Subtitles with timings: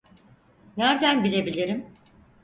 [0.77, 1.93] Nerden bilebilirim?